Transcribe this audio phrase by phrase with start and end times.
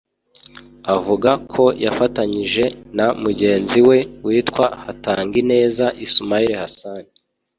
[0.95, 2.65] avuga ko yafatanyije
[2.97, 7.03] na mugenzi we witwa Hatangineza Ismael Hassan